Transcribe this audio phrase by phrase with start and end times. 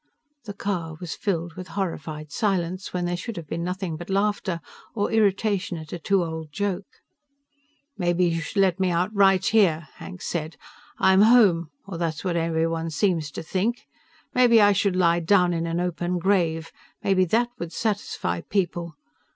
[0.45, 4.59] The car was filled with horrified silence when there should have been nothing but laughter,
[4.95, 6.87] or irritation at a too old joke.
[7.99, 10.57] "Maybe you should let me out right here," Hank said.
[10.97, 13.85] "I'm home or that's what everyone seems to think.
[14.33, 16.71] Maybe I should lie down in an open grave.
[17.03, 18.95] Maybe that would satisfy people.